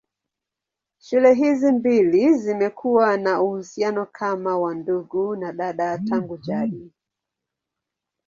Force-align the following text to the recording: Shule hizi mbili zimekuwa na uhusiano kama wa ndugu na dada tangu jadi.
Shule 0.97 1.33
hizi 1.33 1.71
mbili 1.71 2.37
zimekuwa 2.37 3.17
na 3.17 3.41
uhusiano 3.41 4.05
kama 4.05 4.57
wa 4.59 4.75
ndugu 4.75 5.35
na 5.35 5.53
dada 5.53 5.97
tangu 5.97 6.37
jadi. 6.37 6.91